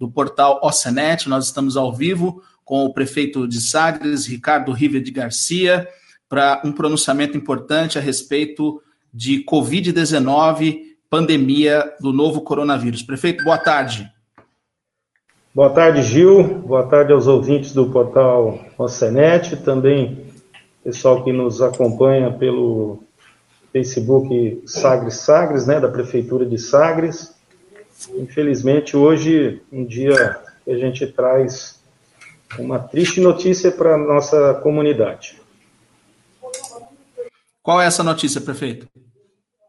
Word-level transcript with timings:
do 0.00 0.10
portal 0.10 0.58
Ocenet. 0.62 1.28
Nós 1.28 1.44
estamos 1.44 1.76
ao 1.76 1.92
vivo 1.92 2.42
com 2.64 2.84
o 2.86 2.92
prefeito 2.94 3.46
de 3.46 3.60
Sagres, 3.60 4.26
Ricardo 4.26 4.72
River 4.72 5.02
de 5.02 5.10
Garcia, 5.10 5.86
para 6.26 6.62
um 6.64 6.72
pronunciamento 6.72 7.36
importante 7.36 7.98
a 7.98 8.00
respeito 8.00 8.80
de 9.12 9.44
Covid-19, 9.44 10.78
pandemia 11.10 11.92
do 12.00 12.12
novo 12.12 12.40
coronavírus. 12.40 13.02
Prefeito, 13.02 13.44
boa 13.44 13.58
tarde. 13.58 14.10
Boa 15.52 15.70
tarde, 15.70 16.02
Gil. 16.02 16.44
Boa 16.60 16.86
tarde 16.86 17.12
aos 17.12 17.26
ouvintes 17.26 17.72
do 17.72 17.90
portal 17.90 18.58
Ocenet, 18.78 19.56
também 19.56 20.30
pessoal 20.82 21.22
que 21.22 21.32
nos 21.32 21.60
acompanha 21.60 22.32
pelo 22.32 23.02
Facebook 23.72 24.62
Sagres 24.66 25.14
Sagres, 25.16 25.66
né, 25.66 25.80
da 25.80 25.88
Prefeitura 25.88 26.46
de 26.46 26.56
Sagres. 26.56 27.34
Infelizmente, 28.14 28.96
hoje, 28.96 29.60
um 29.72 29.84
dia 29.84 30.38
que 30.64 30.70
a 30.70 30.76
gente 30.76 31.06
traz 31.06 31.80
uma 32.58 32.78
triste 32.78 33.20
notícia 33.20 33.70
para 33.70 33.94
a 33.94 33.98
nossa 33.98 34.54
comunidade. 34.62 35.40
Qual 37.62 37.80
é 37.80 37.86
essa 37.86 38.02
notícia, 38.02 38.40
prefeito? 38.40 38.88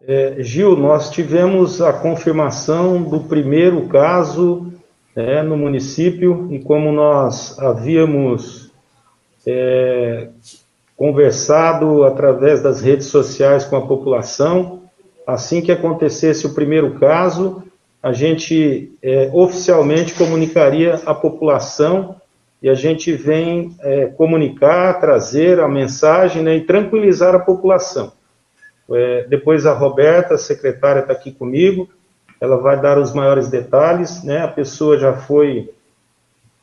É, 0.01 0.37
Gil, 0.39 0.75
nós 0.75 1.11
tivemos 1.11 1.81
a 1.81 1.93
confirmação 1.93 3.03
do 3.03 3.19
primeiro 3.21 3.87
caso 3.87 4.73
né, 5.15 5.43
no 5.43 5.55
município 5.55 6.47
e 6.51 6.59
como 6.59 6.91
nós 6.91 7.59
havíamos 7.59 8.71
é, 9.45 10.29
conversado 10.95 12.03
através 12.03 12.61
das 12.63 12.81
redes 12.81 13.07
sociais 13.07 13.65
com 13.65 13.75
a 13.75 13.85
população, 13.85 14.83
assim 15.27 15.61
que 15.61 15.71
acontecesse 15.71 16.47
o 16.47 16.53
primeiro 16.53 16.99
caso, 16.99 17.63
a 18.01 18.11
gente 18.11 18.91
é, 19.01 19.29
oficialmente 19.33 20.13
comunicaria 20.13 20.95
à 21.05 21.13
população 21.13 22.15
e 22.61 22.69
a 22.69 22.73
gente 22.73 23.13
vem 23.13 23.75
é, 23.81 24.05
comunicar, 24.07 24.99
trazer 24.99 25.59
a 25.59 25.67
mensagem 25.67 26.43
né, 26.43 26.55
e 26.55 26.61
tranquilizar 26.61 27.35
a 27.35 27.39
população. 27.39 28.13
É, 28.91 29.25
depois 29.29 29.65
a 29.65 29.73
Roberta, 29.73 30.35
a 30.35 30.37
secretária, 30.37 31.01
está 31.01 31.13
aqui 31.13 31.31
comigo, 31.31 31.89
ela 32.39 32.57
vai 32.57 32.81
dar 32.81 32.97
os 32.97 33.13
maiores 33.13 33.49
detalhes, 33.49 34.23
né? 34.23 34.41
A 34.41 34.47
pessoa 34.47 34.97
já 34.97 35.13
foi 35.13 35.69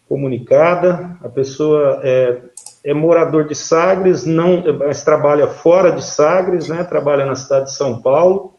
comunicada, 0.08 1.16
a 1.22 1.28
pessoa 1.28 2.00
é, 2.02 2.38
é 2.84 2.92
morador 2.92 3.46
de 3.46 3.54
Sagres, 3.54 4.26
não, 4.26 4.62
mas 4.78 5.04
trabalha 5.04 5.46
fora 5.46 5.92
de 5.92 6.04
Sagres, 6.04 6.68
né? 6.68 6.82
Trabalha 6.82 7.24
na 7.24 7.36
cidade 7.36 7.66
de 7.66 7.74
São 7.74 8.02
Paulo, 8.02 8.54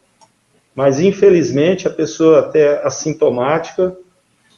mas 0.80 0.98
infelizmente 0.98 1.86
a 1.86 1.90
pessoa 1.90 2.38
até 2.38 2.82
assintomática, 2.82 3.94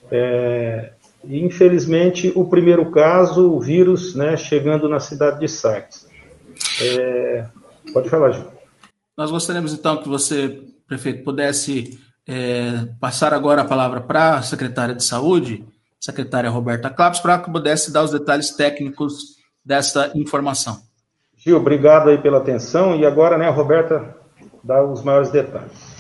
é, 0.09 0.93
infelizmente 1.25 2.33
o 2.37 2.45
primeiro 2.45 2.93
caso, 2.93 3.51
o 3.51 3.59
vírus, 3.59 4.15
né, 4.15 4.37
chegando 4.37 4.89
na 4.89 5.01
cidade 5.01 5.41
de 5.41 5.49
Sagres. 5.49 6.07
É, 6.81 7.45
pode 7.93 8.09
falar, 8.09 8.31
Gil. 8.31 8.45
Nós 9.19 9.33
gostaríamos 9.33 9.75
então 9.75 9.97
que 9.97 10.09
você, 10.09 10.63
prefeito, 10.87 11.25
pudesse 11.25 11.99
é, 12.25 12.87
passar 13.01 13.35
agora 13.35 13.63
a 13.63 13.67
palavra 13.67 14.01
para 14.01 14.37
a 14.37 14.43
secretária 14.43 14.95
de 14.95 15.03
Saúde, 15.03 15.65
secretária 15.99 16.49
Roberta 16.49 16.89
Clapes, 16.89 17.19
para 17.19 17.41
que 17.41 17.51
pudesse 17.51 17.93
dar 17.93 18.05
os 18.05 18.13
detalhes 18.13 18.53
técnicos 18.53 19.39
dessa 19.65 20.13
informação. 20.15 20.79
Gil, 21.37 21.57
obrigado 21.57 22.11
aí 22.11 22.19
pela 22.19 22.39
atenção 22.39 22.95
e 22.95 23.05
agora, 23.05 23.37
né, 23.37 23.49
a 23.49 23.51
Roberta 23.51 24.15
dá 24.63 24.85
os 24.85 25.03
maiores 25.03 25.33
detalhes. 25.33 25.92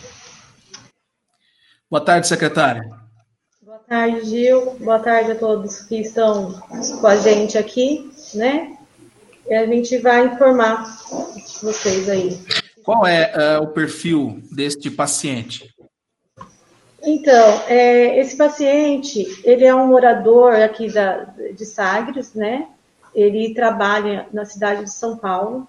Boa 1.93 2.03
tarde, 2.03 2.27
secretária. 2.27 2.91
Boa 3.61 3.79
tarde, 3.81 4.25
Gil. 4.25 4.77
Boa 4.81 4.98
tarde 4.98 5.33
a 5.33 5.35
todos 5.35 5.83
que 5.83 5.97
estão 5.97 6.59
com 6.98 7.07
a 7.07 7.17
gente 7.17 7.59
aqui, 7.59 8.11
né? 8.33 8.79
E 9.47 9.55
a 9.55 9.67
gente 9.67 9.98
vai 9.98 10.25
informar 10.25 10.87
vocês 11.63 12.09
aí. 12.09 12.41
Qual 12.83 13.07
é 13.07 13.58
uh, 13.58 13.64
o 13.64 13.67
perfil 13.67 14.41
deste 14.51 14.91
paciente? 14.91 15.69
Então, 17.03 17.63
é, 17.69 18.19
esse 18.19 18.39
paciente, 18.39 19.27
ele 19.45 19.67
é 19.67 19.74
um 19.74 19.89
morador 19.89 20.55
aqui 20.55 20.91
da, 20.91 21.24
de 21.55 21.67
Sagres, 21.67 22.33
né? 22.33 22.69
Ele 23.14 23.53
trabalha 23.53 24.27
na 24.33 24.47
cidade 24.47 24.85
de 24.85 24.91
São 24.91 25.19
Paulo 25.19 25.69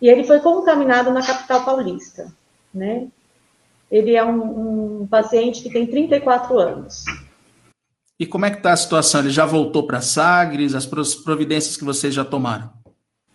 e 0.00 0.08
ele 0.08 0.24
foi 0.24 0.40
contaminado 0.40 1.12
na 1.12 1.24
capital 1.24 1.64
paulista, 1.64 2.34
né? 2.74 3.06
Ele 3.92 4.16
é 4.16 4.24
um, 4.24 5.02
um 5.02 5.06
paciente 5.06 5.62
que 5.62 5.70
tem 5.70 5.86
34 5.86 6.58
anos. 6.58 7.04
E 8.18 8.24
como 8.24 8.46
é 8.46 8.50
que 8.50 8.56
está 8.56 8.72
a 8.72 8.76
situação? 8.76 9.20
Ele 9.20 9.30
já 9.30 9.44
voltou 9.44 9.86
para 9.86 10.00
Sagres? 10.00 10.74
As 10.74 10.86
providências 10.86 11.76
que 11.76 11.84
vocês 11.84 12.14
já 12.14 12.24
tomaram? 12.24 12.70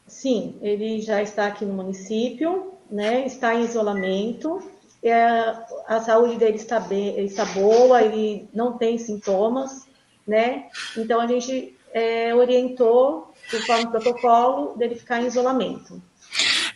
Sim, 0.07 0.57
ele 0.61 0.99
já 1.01 1.21
está 1.21 1.45
aqui 1.45 1.63
no 1.63 1.75
município, 1.75 2.73
né? 2.89 3.23
Está 3.27 3.53
em 3.53 3.65
isolamento. 3.65 4.59
É, 5.03 5.53
a 5.87 6.01
saúde 6.01 6.37
dele 6.37 6.55
está 6.55 6.79
bem, 6.79 7.19
está 7.19 7.45
boa, 7.45 8.01
ele 8.01 8.49
não 8.51 8.77
tem 8.77 8.97
sintomas, 8.97 9.85
né? 10.25 10.65
Então 10.97 11.21
a 11.21 11.27
gente 11.27 11.77
é, 11.93 12.33
orientou, 12.33 13.31
conforme 13.51 13.85
o 13.85 13.91
protocolo, 13.91 14.75
dele 14.75 14.95
ficar 14.95 15.21
em 15.21 15.27
isolamento. 15.27 16.01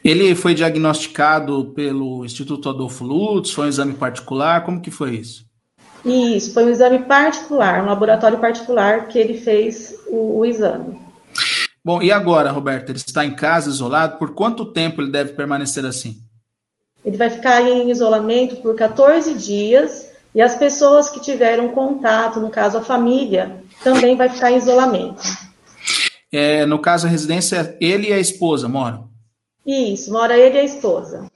Ele 0.03 0.33
foi 0.33 0.55
diagnosticado 0.55 1.65
pelo 1.75 2.25
Instituto 2.25 2.69
Adolfo 2.69 3.03
Lutz, 3.03 3.51
foi 3.51 3.65
um 3.65 3.69
exame 3.69 3.93
particular, 3.93 4.63
como 4.63 4.81
que 4.81 4.89
foi 4.89 5.15
isso? 5.15 5.45
Isso, 6.03 6.53
foi 6.53 6.65
um 6.65 6.69
exame 6.69 6.99
particular, 6.99 7.83
um 7.83 7.85
laboratório 7.85 8.39
particular 8.39 9.07
que 9.07 9.19
ele 9.19 9.35
fez 9.35 9.95
o, 10.07 10.39
o 10.39 10.45
exame. 10.45 10.99
Bom, 11.83 12.01
e 12.01 12.11
agora, 12.11 12.51
Roberto, 12.51 12.89
ele 12.89 12.97
está 12.97 13.23
em 13.23 13.35
casa, 13.35 13.69
isolado, 13.69 14.17
por 14.17 14.33
quanto 14.33 14.65
tempo 14.65 15.01
ele 15.01 15.11
deve 15.11 15.33
permanecer 15.33 15.85
assim? 15.85 16.17
Ele 17.05 17.17
vai 17.17 17.29
ficar 17.29 17.61
em 17.61 17.89
isolamento 17.89 18.57
por 18.57 18.75
14 18.75 19.35
dias 19.35 20.09
e 20.33 20.41
as 20.41 20.55
pessoas 20.55 21.09
que 21.09 21.19
tiveram 21.19 21.69
contato, 21.69 22.39
no 22.39 22.49
caso 22.49 22.77
a 22.77 22.81
família, 22.81 23.63
também 23.83 24.15
vai 24.15 24.29
ficar 24.29 24.51
em 24.51 24.57
isolamento. 24.57 25.21
É, 26.31 26.65
no 26.65 26.79
caso, 26.79 27.07
a 27.07 27.09
residência, 27.09 27.75
ele 27.81 28.09
e 28.09 28.13
a 28.13 28.19
esposa 28.19 28.67
moram? 28.67 29.10
Isso, 29.65 30.11
mora 30.11 30.37
ele 30.37 30.55
e 30.55 30.59
a 30.59 30.63
esposa. 30.63 31.29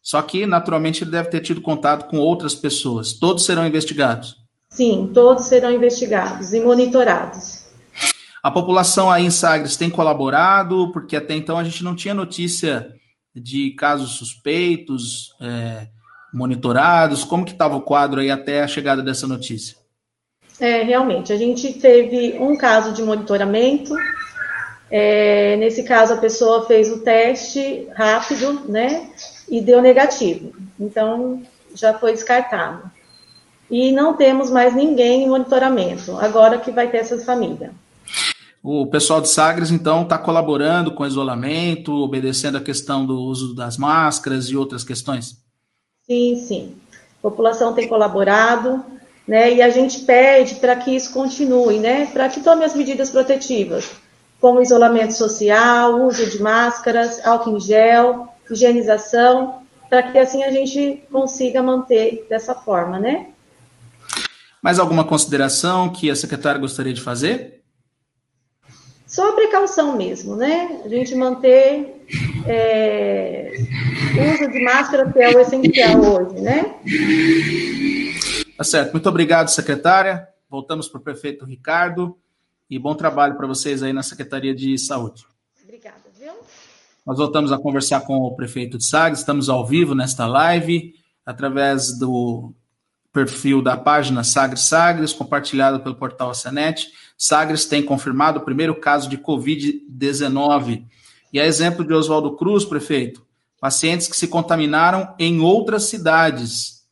Só 0.00 0.20
que, 0.22 0.46
naturalmente, 0.46 1.04
ele 1.04 1.10
deve 1.10 1.28
ter 1.28 1.40
tido 1.40 1.60
contato 1.60 2.08
com 2.08 2.18
outras 2.18 2.54
pessoas. 2.54 3.12
Todos 3.12 3.44
serão 3.44 3.66
investigados? 3.66 4.36
Sim, 4.68 5.10
todos 5.12 5.44
serão 5.44 5.70
investigados 5.70 6.52
e 6.52 6.60
monitorados. 6.60 7.62
A 8.42 8.50
população 8.50 9.10
aí 9.10 9.24
em 9.24 9.30
Sagres 9.30 9.76
tem 9.76 9.88
colaborado, 9.88 10.90
porque 10.92 11.14
até 11.14 11.34
então 11.34 11.56
a 11.56 11.62
gente 11.62 11.84
não 11.84 11.94
tinha 11.94 12.14
notícia 12.14 12.92
de 13.34 13.70
casos 13.72 14.12
suspeitos, 14.12 15.34
é, 15.40 15.86
monitorados. 16.34 17.22
Como 17.22 17.44
que 17.44 17.52
estava 17.52 17.76
o 17.76 17.82
quadro 17.82 18.20
aí 18.20 18.30
até 18.30 18.62
a 18.62 18.68
chegada 18.68 19.02
dessa 19.02 19.26
notícia? 19.26 19.76
É, 20.58 20.82
realmente, 20.82 21.32
a 21.32 21.36
gente 21.36 21.72
teve 21.74 22.36
um 22.40 22.56
caso 22.56 22.92
de 22.92 23.02
monitoramento. 23.02 23.94
É, 24.94 25.56
nesse 25.56 25.84
caso, 25.84 26.12
a 26.12 26.18
pessoa 26.18 26.66
fez 26.66 26.92
o 26.92 26.98
teste 26.98 27.88
rápido, 27.94 28.68
né? 28.68 29.08
E 29.48 29.58
deu 29.62 29.80
negativo. 29.80 30.52
Então, 30.78 31.40
já 31.74 31.94
foi 31.94 32.12
descartado. 32.12 32.90
E 33.70 33.90
não 33.90 34.12
temos 34.12 34.50
mais 34.50 34.74
ninguém 34.74 35.22
em 35.22 35.30
monitoramento, 35.30 36.14
agora 36.18 36.58
que 36.58 36.70
vai 36.70 36.90
ter 36.90 36.98
essa 36.98 37.18
família. 37.18 37.72
O 38.62 38.86
pessoal 38.86 39.22
de 39.22 39.30
Sagres, 39.30 39.70
então, 39.70 40.02
está 40.02 40.18
colaborando 40.18 40.92
com 40.92 41.04
o 41.04 41.06
isolamento, 41.06 41.90
obedecendo 41.94 42.58
a 42.58 42.60
questão 42.60 43.06
do 43.06 43.18
uso 43.18 43.54
das 43.54 43.78
máscaras 43.78 44.50
e 44.50 44.56
outras 44.58 44.84
questões? 44.84 45.38
Sim, 46.06 46.36
sim. 46.36 46.76
A 47.18 47.22
população 47.22 47.72
tem 47.72 47.88
colaborado, 47.88 48.84
né? 49.26 49.54
E 49.54 49.62
a 49.62 49.70
gente 49.70 50.00
pede 50.00 50.56
para 50.56 50.76
que 50.76 50.94
isso 50.94 51.14
continue, 51.14 51.78
né? 51.78 52.10
Para 52.12 52.28
que 52.28 52.40
tome 52.40 52.62
as 52.62 52.74
medidas 52.74 53.08
protetivas, 53.08 53.90
como 54.42 54.60
isolamento 54.60 55.12
social, 55.12 56.04
uso 56.04 56.28
de 56.28 56.42
máscaras, 56.42 57.24
álcool 57.24 57.58
em 57.58 57.60
gel, 57.60 58.26
higienização, 58.50 59.62
para 59.88 60.02
que 60.02 60.18
assim 60.18 60.42
a 60.42 60.50
gente 60.50 61.04
consiga 61.12 61.62
manter 61.62 62.26
dessa 62.28 62.52
forma, 62.52 62.98
né? 62.98 63.28
Mais 64.60 64.80
alguma 64.80 65.04
consideração 65.04 65.90
que 65.90 66.10
a 66.10 66.16
secretária 66.16 66.60
gostaria 66.60 66.92
de 66.92 67.00
fazer? 67.00 67.62
Só 69.06 69.28
a 69.28 69.32
precaução 69.32 69.96
mesmo, 69.96 70.34
né? 70.34 70.80
A 70.84 70.88
gente 70.88 71.14
manter 71.14 72.04
é, 72.44 73.52
uso 74.34 74.50
de 74.50 74.64
máscara, 74.64 75.12
que 75.12 75.20
é 75.20 75.28
o 75.28 75.38
essencial 75.38 76.00
hoje, 76.00 76.40
né? 76.40 76.74
Tá 78.56 78.64
certo. 78.64 78.90
Muito 78.90 79.08
obrigado, 79.08 79.50
secretária. 79.50 80.26
Voltamos 80.50 80.88
para 80.88 81.00
o 81.00 81.04
prefeito 81.04 81.44
Ricardo 81.44 82.18
e 82.72 82.78
bom 82.78 82.94
trabalho 82.94 83.36
para 83.36 83.46
vocês 83.46 83.82
aí 83.82 83.92
na 83.92 84.02
Secretaria 84.02 84.54
de 84.54 84.78
Saúde. 84.78 85.26
Obrigada, 85.62 86.04
viu? 86.18 86.32
Nós 87.04 87.18
voltamos 87.18 87.52
a 87.52 87.58
conversar 87.58 88.00
com 88.00 88.16
o 88.16 88.34
prefeito 88.34 88.78
de 88.78 88.86
Sagres, 88.86 89.18
estamos 89.18 89.50
ao 89.50 89.66
vivo 89.66 89.94
nesta 89.94 90.26
live, 90.26 90.94
através 91.26 91.98
do 91.98 92.54
perfil 93.12 93.60
da 93.60 93.76
página 93.76 94.24
Sagres 94.24 94.62
Sagres, 94.62 95.12
compartilhado 95.12 95.80
pelo 95.80 95.96
portal 95.96 96.30
Acanet. 96.30 96.90
Sagres 97.18 97.66
tem 97.66 97.82
confirmado 97.82 98.38
o 98.38 98.42
primeiro 98.42 98.74
caso 98.74 99.06
de 99.06 99.18
Covid-19. 99.18 100.86
E 101.30 101.38
a 101.38 101.44
exemplo 101.44 101.84
de 101.84 101.92
Oswaldo 101.92 102.36
Cruz, 102.36 102.64
prefeito, 102.64 103.22
pacientes 103.60 104.08
que 104.08 104.16
se 104.16 104.28
contaminaram 104.28 105.14
em 105.18 105.42
outras 105.42 105.82
cidades. 105.84 106.86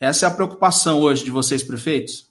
Essa 0.00 0.24
é 0.24 0.28
a 0.30 0.32
preocupação 0.32 1.00
hoje 1.00 1.22
de 1.22 1.30
vocês, 1.30 1.62
prefeitos? 1.62 2.27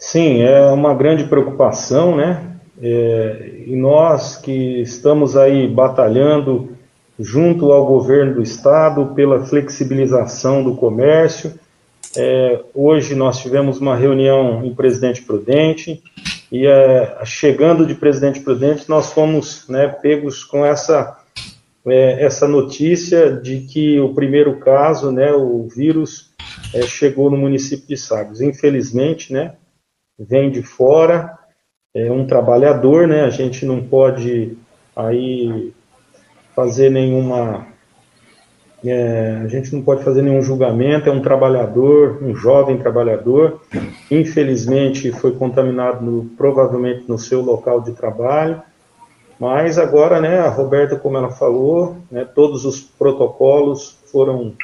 Sim, 0.00 0.40
é 0.40 0.62
uma 0.72 0.94
grande 0.94 1.24
preocupação, 1.24 2.16
né? 2.16 2.56
É, 2.82 3.64
e 3.66 3.76
nós 3.76 4.38
que 4.38 4.80
estamos 4.80 5.36
aí 5.36 5.68
batalhando 5.68 6.70
junto 7.18 7.70
ao 7.70 7.84
governo 7.84 8.36
do 8.36 8.42
estado 8.42 9.14
pela 9.14 9.44
flexibilização 9.44 10.64
do 10.64 10.74
comércio. 10.74 11.52
É, 12.16 12.60
hoje 12.74 13.14
nós 13.14 13.40
tivemos 13.40 13.78
uma 13.78 13.94
reunião 13.94 14.64
em 14.64 14.74
Presidente 14.74 15.20
Prudente 15.22 16.02
e 16.50 16.66
é, 16.66 17.18
chegando 17.26 17.84
de 17.84 17.94
Presidente 17.94 18.40
Prudente 18.40 18.88
nós 18.88 19.12
fomos 19.12 19.68
né, 19.68 19.86
pegos 19.86 20.42
com 20.42 20.64
essa 20.64 21.18
é, 21.86 22.24
essa 22.24 22.48
notícia 22.48 23.32
de 23.32 23.60
que 23.60 24.00
o 24.00 24.14
primeiro 24.14 24.58
caso, 24.60 25.12
né, 25.12 25.30
o 25.30 25.68
vírus 25.68 26.30
é, 26.74 26.82
chegou 26.82 27.30
no 27.30 27.36
município 27.36 27.86
de 27.86 27.98
Sagres. 27.98 28.40
Infelizmente, 28.40 29.30
né, 29.32 29.54
vem 30.20 30.50
de 30.50 30.62
fora, 30.62 31.38
é 31.94 32.10
um 32.12 32.26
trabalhador, 32.26 33.08
né, 33.08 33.22
a 33.22 33.30
gente 33.30 33.64
não 33.64 33.82
pode 33.82 34.56
aí 34.94 35.72
fazer 36.54 36.90
nenhuma. 36.90 37.66
É, 38.84 39.42
a 39.44 39.48
gente 39.48 39.74
não 39.74 39.82
pode 39.82 40.02
fazer 40.02 40.22
nenhum 40.22 40.40
julgamento, 40.40 41.08
é 41.08 41.12
um 41.12 41.20
trabalhador, 41.20 42.18
um 42.22 42.34
jovem 42.34 42.78
trabalhador, 42.78 43.60
infelizmente 44.10 45.12
foi 45.12 45.32
contaminado 45.32 46.02
no, 46.02 46.24
provavelmente 46.36 47.04
no 47.06 47.18
seu 47.18 47.42
local 47.42 47.82
de 47.82 47.92
trabalho, 47.92 48.62
mas 49.38 49.78
agora, 49.78 50.18
né, 50.18 50.38
a 50.38 50.48
Roberta, 50.48 50.96
como 50.96 51.18
ela 51.18 51.30
falou, 51.30 51.96
né, 52.10 52.24
todos 52.24 52.64
os 52.64 52.80
protocolos 52.80 53.98
foram, 54.10 54.54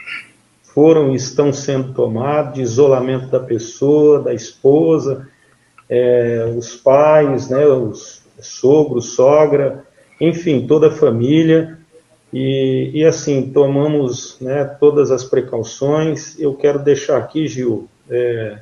foram 0.62 1.12
e 1.12 1.16
estão 1.16 1.52
sendo 1.52 1.92
tomados, 1.92 2.54
de 2.54 2.62
isolamento 2.62 3.26
da 3.26 3.40
pessoa, 3.40 4.22
da 4.22 4.32
esposa, 4.32 5.28
é, 5.88 6.52
os 6.56 6.74
pais, 6.74 7.48
né, 7.48 7.66
os 7.66 8.22
sogros, 8.40 9.14
sogra, 9.14 9.84
enfim, 10.20 10.66
toda 10.66 10.88
a 10.88 10.92
família, 10.92 11.78
e, 12.32 12.90
e 12.94 13.04
assim, 13.04 13.50
tomamos 13.50 14.38
né, 14.40 14.64
todas 14.64 15.10
as 15.10 15.24
precauções. 15.24 16.38
Eu 16.38 16.54
quero 16.54 16.78
deixar 16.78 17.18
aqui, 17.18 17.46
Gil, 17.46 17.88
é, 18.10 18.58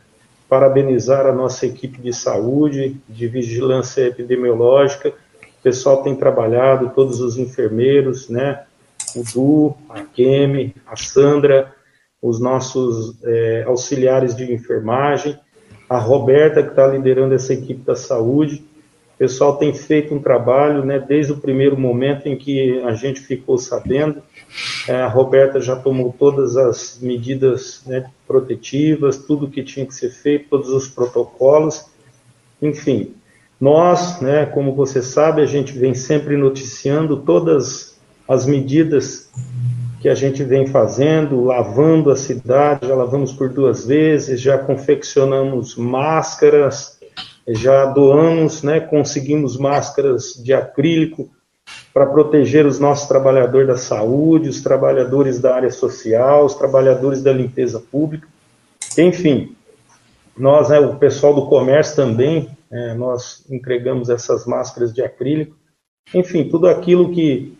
parabenizar 0.48 1.26
a 1.26 1.32
nossa 1.32 1.66
equipe 1.66 2.00
de 2.00 2.12
saúde, 2.12 2.96
de 3.08 3.26
vigilância 3.26 4.02
epidemiológica. 4.02 5.08
O 5.08 5.62
pessoal 5.62 6.02
tem 6.02 6.14
trabalhado, 6.14 6.92
todos 6.94 7.20
os 7.20 7.38
enfermeiros, 7.38 8.28
né? 8.28 8.64
O 9.16 9.22
Du, 9.32 9.74
a 9.88 10.02
Kemi, 10.02 10.74
a 10.86 10.96
Sandra, 10.96 11.72
os 12.20 12.40
nossos 12.40 13.16
é, 13.24 13.64
auxiliares 13.66 14.36
de 14.36 14.52
enfermagem, 14.52 15.38
a 15.88 15.98
Roberta, 15.98 16.62
que 16.62 16.70
está 16.70 16.86
liderando 16.86 17.34
essa 17.34 17.52
equipe 17.52 17.82
da 17.82 17.94
saúde. 17.94 18.64
O 19.14 19.18
pessoal 19.18 19.56
tem 19.56 19.72
feito 19.72 20.12
um 20.12 20.20
trabalho, 20.20 20.84
né, 20.84 20.98
desde 20.98 21.32
o 21.32 21.36
primeiro 21.36 21.78
momento 21.78 22.26
em 22.28 22.36
que 22.36 22.80
a 22.80 22.94
gente 22.94 23.20
ficou 23.20 23.56
sabendo. 23.56 24.20
É, 24.88 24.96
a 24.96 25.08
Roberta 25.08 25.60
já 25.60 25.76
tomou 25.76 26.14
todas 26.18 26.56
as 26.56 26.98
medidas 27.00 27.82
né, 27.86 28.10
protetivas, 28.26 29.18
tudo 29.18 29.48
que 29.48 29.62
tinha 29.62 29.86
que 29.86 29.94
ser 29.94 30.10
feito, 30.10 30.48
todos 30.50 30.70
os 30.70 30.88
protocolos. 30.88 31.86
Enfim, 32.60 33.14
nós, 33.60 34.20
né, 34.20 34.46
como 34.46 34.74
você 34.74 35.00
sabe, 35.00 35.42
a 35.42 35.46
gente 35.46 35.72
vem 35.72 35.94
sempre 35.94 36.36
noticiando 36.36 37.18
todas 37.18 37.96
as 38.28 38.46
medidas 38.46 39.30
que 40.04 40.08
a 40.10 40.14
gente 40.14 40.44
vem 40.44 40.66
fazendo, 40.66 41.42
lavando 41.42 42.10
a 42.10 42.16
cidade, 42.16 42.86
já 42.86 42.94
lavamos 42.94 43.32
por 43.32 43.48
duas 43.48 43.86
vezes, 43.86 44.38
já 44.38 44.58
confeccionamos 44.58 45.76
máscaras, 45.76 47.00
já 47.48 47.86
doamos, 47.86 48.62
né, 48.62 48.80
conseguimos 48.80 49.56
máscaras 49.56 50.34
de 50.34 50.52
acrílico 50.52 51.30
para 51.94 52.04
proteger 52.04 52.66
os 52.66 52.78
nossos 52.78 53.08
trabalhadores 53.08 53.66
da 53.66 53.78
saúde, 53.78 54.50
os 54.50 54.62
trabalhadores 54.62 55.40
da 55.40 55.54
área 55.54 55.70
social, 55.70 56.44
os 56.44 56.54
trabalhadores 56.54 57.22
da 57.22 57.32
limpeza 57.32 57.80
pública, 57.80 58.28
enfim, 58.98 59.56
nós, 60.36 60.68
né, 60.68 60.80
o 60.80 60.96
pessoal 60.96 61.34
do 61.34 61.46
comércio 61.46 61.96
também, 61.96 62.50
é, 62.70 62.92
nós 62.92 63.42
entregamos 63.48 64.10
essas 64.10 64.44
máscaras 64.44 64.92
de 64.92 65.00
acrílico, 65.00 65.56
enfim, 66.12 66.46
tudo 66.46 66.68
aquilo 66.68 67.10
que 67.10 67.56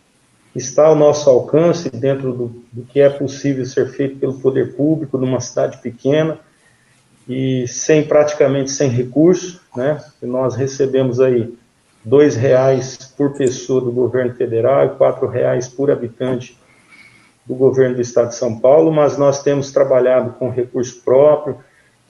está 0.54 0.86
ao 0.86 0.94
nosso 0.94 1.28
alcance 1.28 1.90
dentro 1.90 2.32
do, 2.32 2.62
do 2.72 2.82
que 2.82 3.00
é 3.00 3.08
possível 3.08 3.64
ser 3.66 3.88
feito 3.90 4.18
pelo 4.18 4.38
poder 4.38 4.74
público 4.74 5.18
numa 5.18 5.40
cidade 5.40 5.78
pequena, 5.78 6.38
e 7.28 7.66
sem 7.66 8.02
praticamente 8.02 8.70
sem 8.70 8.88
recurso, 8.90 9.60
né? 9.74 10.02
Nós 10.22 10.54
recebemos 10.54 11.20
aí 11.20 11.54
dois 12.04 12.36
reais 12.36 13.12
por 13.16 13.32
pessoa 13.32 13.80
do 13.80 13.90
governo 13.90 14.34
federal 14.34 14.84
e 14.84 14.90
quatro 14.90 15.26
reais 15.26 15.66
por 15.66 15.90
habitante 15.90 16.58
do 17.46 17.54
governo 17.54 17.96
do 17.96 18.02
estado 18.02 18.28
de 18.28 18.36
São 18.36 18.58
Paulo, 18.58 18.92
mas 18.92 19.16
nós 19.16 19.42
temos 19.42 19.72
trabalhado 19.72 20.32
com 20.32 20.50
recurso 20.50 21.00
próprio, 21.02 21.58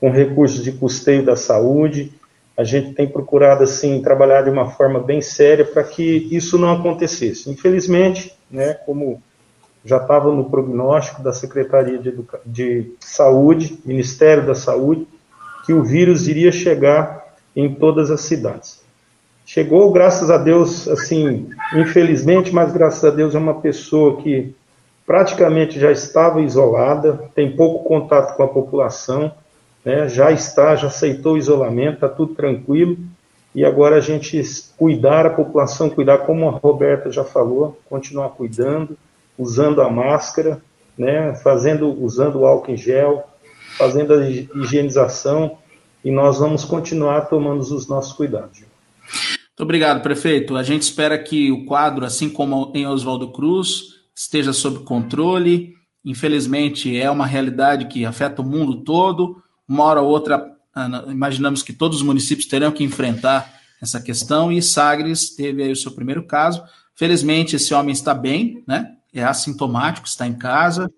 com 0.01 0.11
recursos 0.11 0.63
de 0.63 0.73
custeio 0.73 1.25
da 1.25 1.37
saúde. 1.37 2.13
A 2.57 2.63
gente 2.63 2.93
tem 2.95 3.07
procurado 3.07 3.65
assim 3.65 4.01
trabalhar 4.01 4.43
de 4.43 4.51
uma 4.51 4.71
forma 4.71 5.01
bem 5.01 5.21
séria 5.21 5.65
para 5.65 5.83
que 5.83 6.29
isso 6.31 6.57
não 6.57 6.73
acontecesse. 6.73 7.51
Infelizmente, 7.51 8.33
né, 8.51 8.75
como 8.75 9.21
já 9.85 9.99
estava 9.99 10.33
no 10.33 10.49
prognóstico 10.49 11.23
da 11.23 11.33
Secretaria 11.33 11.99
de, 11.99 12.09
Educa 12.09 12.41
de 12.47 12.93
Saúde, 13.01 13.79
Ministério 13.85 14.47
da 14.47 14.55
Saúde, 14.55 15.07
que 15.67 15.73
o 15.73 15.83
vírus 15.83 16.27
iria 16.29 16.53
chegar 16.53 17.35
em 17.55 17.75
todas 17.75 18.11
as 18.11 18.23
cidades. 18.23 18.83
Chegou, 19.45 19.93
graças 19.93 20.31
a 20.31 20.39
Deus, 20.39 20.89
assim, 20.89 21.51
infelizmente, 21.75 22.53
mas 22.53 22.73
graças 22.73 23.05
a 23.05 23.11
Deus 23.11 23.35
é 23.35 23.39
uma 23.39 23.61
pessoa 23.61 24.17
que 24.23 24.55
praticamente 25.07 25.79
já 25.79 25.93
estava 25.93 26.41
isolada, 26.41 27.31
tem 27.35 27.55
pouco 27.55 27.85
contato 27.85 28.37
com 28.37 28.43
a 28.43 28.49
população, 28.49 29.33
né, 29.85 30.09
já 30.09 30.33
está, 30.33 30.75
já 30.75 30.89
aceitou 30.89 31.35
o 31.35 31.39
isolamento, 31.39 31.95
está 31.95 32.09
tudo 32.09 32.35
tranquilo, 32.35 32.97
e 33.55 33.65
agora 33.65 33.97
a 33.97 34.01
gente 34.01 34.41
cuidar, 34.77 35.27
a 35.27 35.31
população 35.31 35.89
cuidar, 35.91 36.19
como 36.19 36.49
a 36.49 36.53
Roberta 36.53 37.11
já 37.11 37.23
falou, 37.23 37.79
continuar 37.89 38.31
cuidando, 38.31 38.97
usando 39.39 39.81
a 39.81 39.91
máscara, 39.91 40.61
né, 40.99 41.35
fazendo, 41.37 41.89
usando 42.03 42.41
o 42.41 42.47
álcool 42.47 42.73
em 42.73 42.77
gel, 42.77 43.25
fazendo 43.77 44.15
a 44.15 44.29
higienização, 44.29 45.59
e 46.05 46.11
nós 46.11 46.39
vamos 46.39 46.65
continuar 46.65 47.23
tomando 47.23 47.61
os 47.61 47.89
nossos 47.89 48.13
cuidados. 48.13 48.65
Muito 49.55 49.63
obrigado, 49.63 50.03
prefeito. 50.03 50.57
A 50.57 50.65
gente 50.65 50.83
espera 50.83 51.17
que 51.17 51.53
o 51.53 51.65
quadro, 51.65 52.05
assim 52.05 52.29
como 52.29 52.73
em 52.75 52.87
Oswaldo 52.87 53.31
Cruz, 53.31 53.95
esteja 54.15 54.53
sob 54.53 54.81
controle. 54.81 55.75
Infelizmente, 56.05 56.99
é 56.99 57.09
uma 57.09 57.25
realidade 57.25 57.87
que 57.87 58.05
afeta 58.05 58.43
o 58.43 58.45
mundo 58.45 58.83
todo. 58.83 59.44
Uma 59.69 59.85
hora 59.85 60.01
ou 60.01 60.09
outra, 60.09 60.55
ah, 60.75 61.05
imaginamos 61.09 61.63
que 61.63 61.73
todos 61.73 61.99
os 61.99 62.03
municípios 62.03 62.47
terão 62.47 62.73
que 62.73 62.85
enfrentar 62.85 63.53
essa 63.81 64.01
questão 64.01 64.51
e 64.51 64.63
Sagres 64.63 65.31
teve 65.31 65.63
aí 65.63 65.73
o 65.73 65.77
seu 65.77 65.93
primeiro 65.93 66.27
caso. 66.27 66.63
Felizmente, 66.95 67.57
esse 67.57 67.75
homem 67.75 67.93
está 67.93 68.15
bem, 68.15 68.63
né? 68.67 68.93
É 69.13 69.23
assintomático, 69.23 70.07
está 70.07 70.27
em 70.27 70.35
casa 70.35 70.91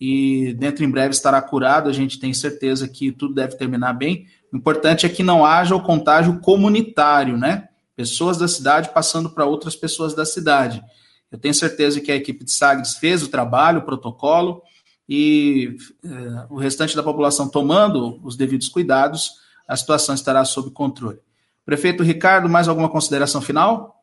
e 0.00 0.54
dentro 0.54 0.84
em 0.84 0.90
breve 0.90 1.14
estará 1.14 1.40
curado. 1.42 1.88
A 1.88 1.92
gente 1.92 2.18
tem 2.18 2.32
certeza 2.32 2.88
que 2.88 3.12
tudo 3.12 3.34
deve 3.34 3.56
terminar 3.56 3.92
bem. 3.92 4.26
O 4.52 4.56
importante 4.56 5.04
é 5.06 5.08
que 5.08 5.22
não 5.22 5.44
haja 5.44 5.74
o 5.74 5.82
contágio 5.82 6.40
comunitário, 6.40 7.36
né? 7.36 7.68
Pessoas 7.96 8.38
da 8.38 8.48
cidade 8.48 8.90
passando 8.92 9.30
para 9.30 9.44
outras 9.44 9.76
pessoas 9.76 10.14
da 10.14 10.24
cidade. 10.24 10.82
Eu 11.30 11.38
tenho 11.38 11.54
certeza 11.54 12.00
que 12.00 12.12
a 12.12 12.16
equipe 12.16 12.44
de 12.44 12.52
Sagres 12.52 12.94
fez 12.94 13.22
o 13.22 13.28
trabalho, 13.28 13.80
o 13.80 13.84
protocolo, 13.84 14.62
e 15.08 15.76
eh, 16.04 16.46
o 16.50 16.56
restante 16.56 16.96
da 16.96 17.02
população 17.02 17.48
tomando 17.48 18.20
os 18.24 18.36
devidos 18.36 18.68
cuidados, 18.68 19.32
a 19.68 19.76
situação 19.76 20.14
estará 20.14 20.44
sob 20.44 20.70
controle. 20.70 21.18
Prefeito 21.64 22.02
Ricardo, 22.02 22.48
mais 22.48 22.68
alguma 22.68 22.88
consideração 22.88 23.40
final? 23.40 24.02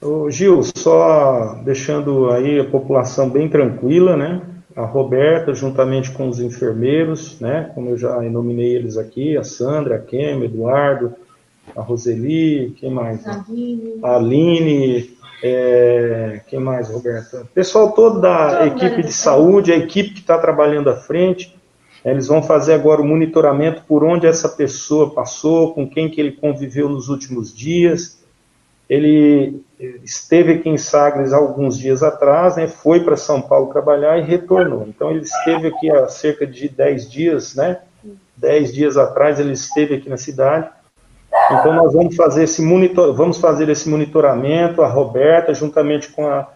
Ô, 0.00 0.30
Gil, 0.30 0.62
só 0.76 1.60
deixando 1.64 2.30
aí 2.30 2.58
a 2.60 2.64
população 2.64 3.28
bem 3.28 3.48
tranquila, 3.48 4.16
né? 4.16 4.42
a 4.74 4.84
Roberta, 4.84 5.54
juntamente 5.54 6.10
com 6.12 6.28
os 6.28 6.40
enfermeiros, 6.40 7.38
né, 7.40 7.70
como 7.74 7.90
eu 7.90 7.98
já 7.98 8.20
nominei 8.22 8.76
eles 8.76 8.96
aqui, 8.96 9.36
a 9.36 9.44
Sandra, 9.44 9.96
a 9.96 9.98
Kem, 9.98 10.42
Eduardo, 10.44 11.12
a 11.76 11.82
Roseli, 11.82 12.74
quem 12.78 12.90
mais? 12.90 13.26
A 13.26 13.44
Aline. 13.44 13.98
A 14.02 14.16
Aline 14.16 15.16
é, 15.42 16.40
quem 16.48 16.60
mais, 16.60 16.88
Roberta? 16.88 17.46
Pessoal 17.54 17.92
todo 17.92 18.20
da 18.20 18.66
equipe 18.66 19.02
de 19.02 19.12
saúde, 19.12 19.72
a 19.72 19.76
equipe 19.76 20.14
que 20.14 20.20
está 20.20 20.38
trabalhando 20.38 20.90
à 20.90 20.96
frente, 20.96 21.56
Eles 22.04 22.28
vão 22.28 22.42
fazer 22.42 22.74
agora 22.74 23.02
o 23.02 23.06
monitoramento 23.06 23.82
por 23.86 24.02
onde 24.02 24.26
essa 24.26 24.48
pessoa 24.48 25.12
passou, 25.12 25.74
com 25.74 25.88
quem 25.88 26.08
que 26.08 26.20
ele 26.20 26.32
conviveu 26.32 26.88
nos 26.88 27.08
últimos 27.08 27.54
dias. 27.54 28.18
Ele 28.88 29.62
esteve 30.02 30.54
aqui 30.54 30.68
em 30.68 30.78
Sagres 30.78 31.32
alguns 31.32 31.78
dias 31.78 32.02
atrás, 32.02 32.56
né, 32.56 32.66
foi 32.66 33.04
para 33.04 33.16
São 33.16 33.40
Paulo 33.40 33.70
trabalhar 33.72 34.18
e 34.18 34.22
retornou. 34.22 34.86
Então 34.88 35.10
ele 35.10 35.20
esteve 35.20 35.68
aqui 35.68 35.90
há 35.90 36.08
cerca 36.08 36.46
de 36.46 36.68
10 36.68 37.10
dias, 37.10 37.54
né? 37.54 37.80
10 38.36 38.72
dias 38.72 38.96
atrás 38.96 39.38
ele 39.38 39.52
esteve 39.52 39.94
aqui 39.94 40.08
na 40.08 40.16
cidade. 40.16 40.70
Então 41.46 41.74
nós 41.74 41.92
vamos 41.92 42.16
fazer 42.16 42.44
esse 42.44 42.62
monitor, 42.62 43.14
vamos 43.14 43.38
fazer 43.38 43.68
esse 43.68 43.88
monitoramento, 43.88 44.82
a 44.82 44.88
Roberta 44.88 45.52
juntamente 45.54 46.10
com 46.10 46.26
a 46.26 46.48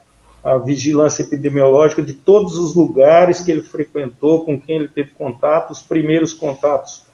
a 0.45 0.59
vigilância 0.59 1.23
epidemiológica 1.23 2.03
de 2.03 2.13
todos 2.13 2.59
os 2.59 2.75
lugares 2.75 3.41
que 3.41 3.51
ele 3.51 3.63
frequentou, 3.63 4.45
com 4.45 4.61
quem 4.61 4.77
ele 4.77 4.89
teve 4.89 5.13
contato. 5.13 5.71
Os 5.71 5.81
primeiros 5.81 6.35
contatos 6.35 7.07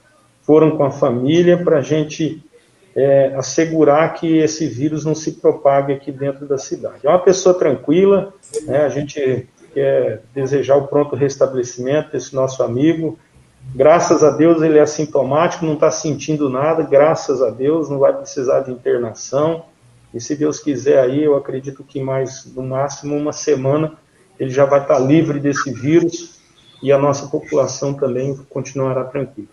foram 0.43 0.77
com 0.77 0.83
a 0.83 0.91
família, 0.91 1.57
para 1.57 1.79
a 1.79 1.81
gente 1.81 2.43
é, 2.97 3.33
assegurar 3.37 4.15
que 4.15 4.39
esse 4.39 4.67
vírus 4.67 5.05
não 5.05 5.15
se 5.15 5.35
propague 5.35 5.93
aqui 5.93 6.11
dentro 6.11 6.45
da 6.45 6.59
cidade. 6.59 7.07
É 7.07 7.09
uma 7.09 7.21
pessoa 7.21 7.57
tranquila, 7.57 8.35
né, 8.65 8.79
a 8.79 8.89
gente 8.89 9.47
quer 9.73 10.23
desejar 10.35 10.75
o 10.75 10.89
pronto 10.89 11.15
restabelecimento 11.15 12.11
desse 12.11 12.35
nosso 12.35 12.65
amigo. 12.65 13.17
Graças 13.75 14.25
a 14.25 14.31
Deus 14.31 14.63
ele 14.63 14.79
é 14.79 14.83
assintomático, 14.83 15.65
não 15.65 15.75
está 15.75 15.91
sentindo 15.91 16.49
nada, 16.49 16.83
graças 16.83 17.41
a 17.41 17.51
Deus, 17.51 17.89
não 17.89 17.99
vai 17.99 18.13
precisar 18.13 18.61
de 18.61 18.73
internação. 18.73 19.65
E 20.13 20.21
se 20.21 20.35
Deus 20.35 20.59
quiser 20.59 20.99
aí, 20.99 21.23
eu 21.23 21.37
acredito 21.37 21.85
que 21.85 22.03
mais, 22.03 22.53
no 22.55 22.63
máximo, 22.63 23.17
uma 23.17 23.33
semana, 23.33 23.93
ele 24.39 24.51
já 24.51 24.65
vai 24.65 24.83
estar 24.83 24.99
livre 24.99 25.39
desse 25.39 25.73
vírus 25.73 26.41
e 26.83 26.91
a 26.91 26.99
nossa 26.99 27.27
população 27.29 27.95
também 27.95 28.37
continuará 28.49 29.05
tranquila. 29.05 29.49